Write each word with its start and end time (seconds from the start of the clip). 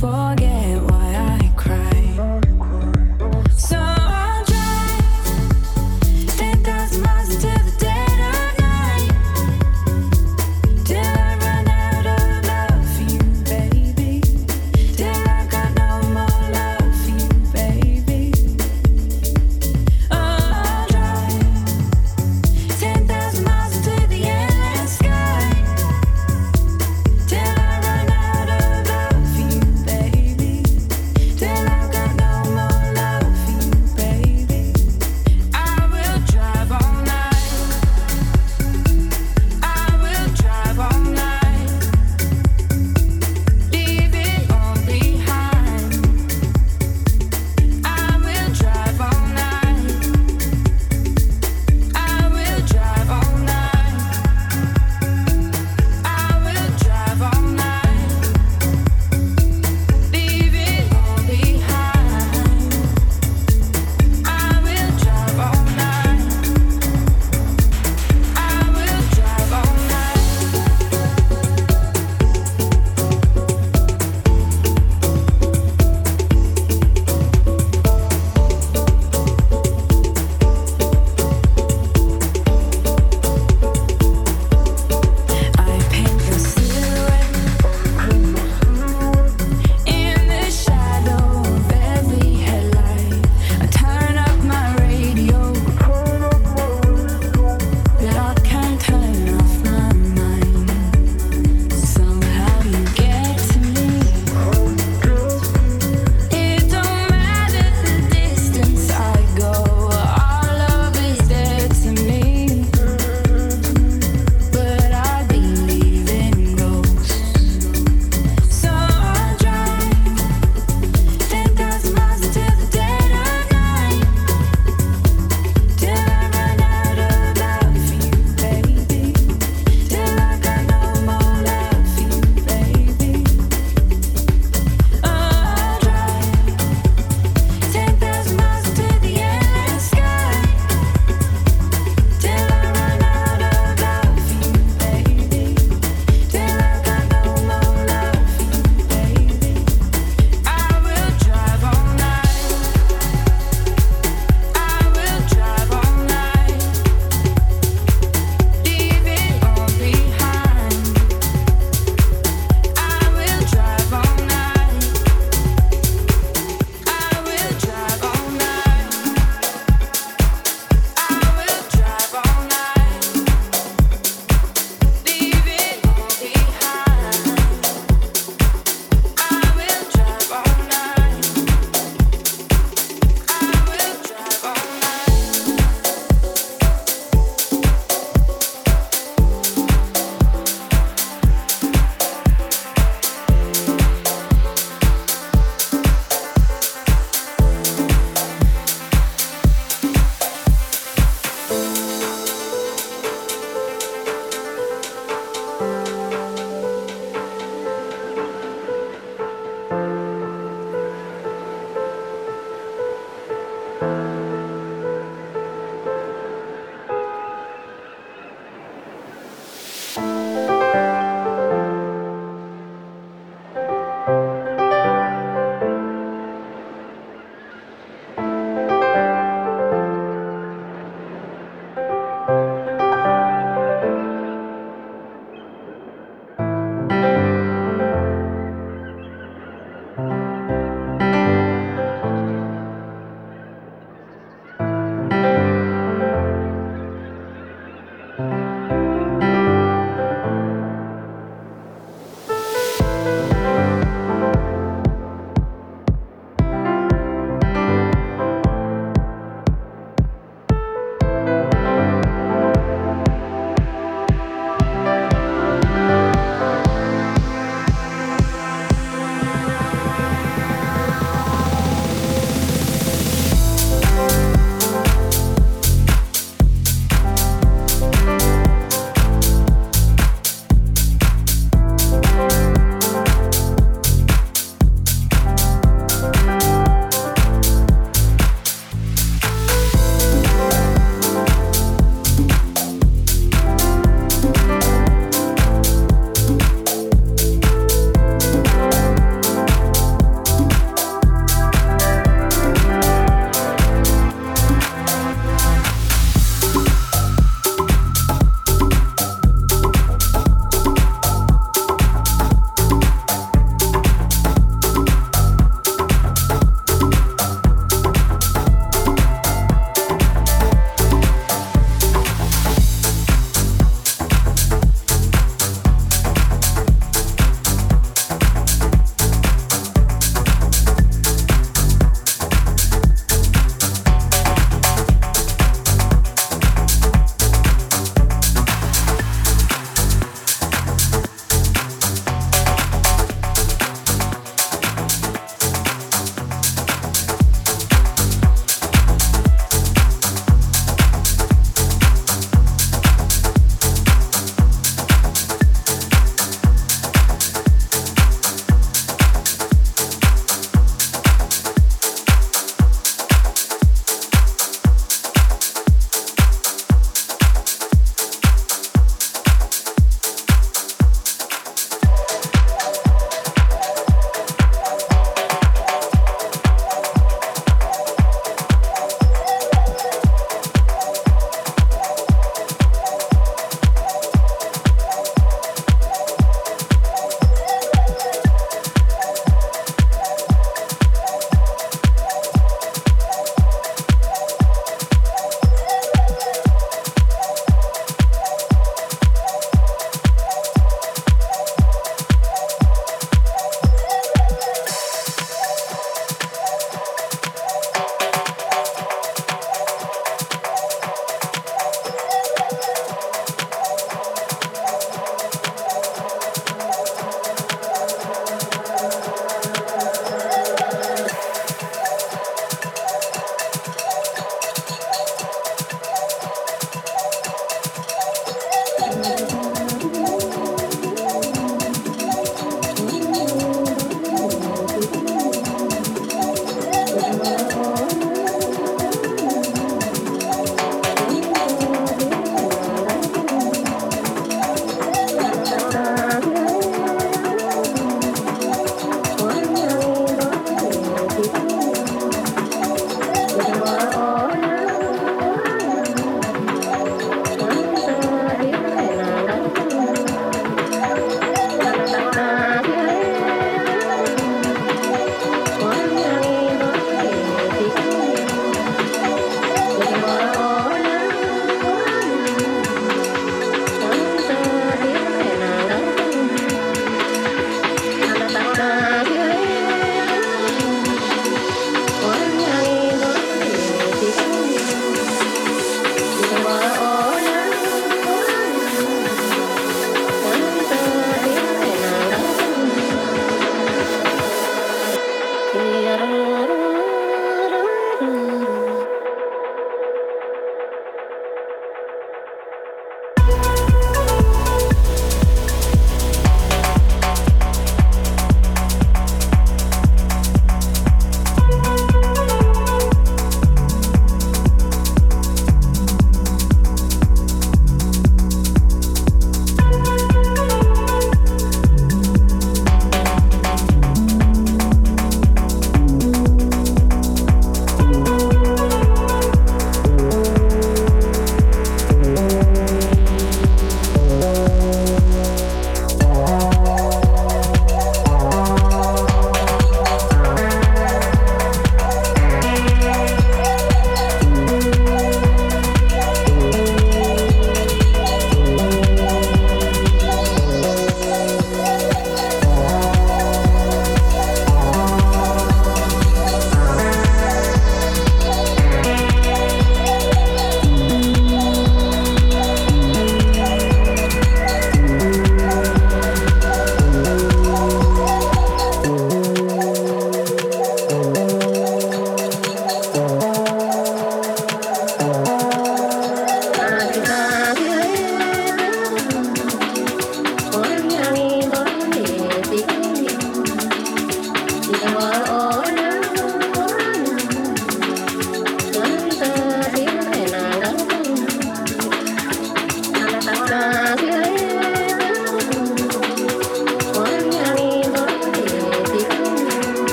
forget. 0.00 0.59